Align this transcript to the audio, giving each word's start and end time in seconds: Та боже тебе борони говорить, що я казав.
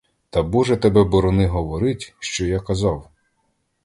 Та 0.29 0.43
боже 0.43 0.77
тебе 0.77 1.03
борони 1.03 1.47
говорить, 1.47 2.15
що 2.19 2.45
я 2.45 2.59
казав. 2.59 3.09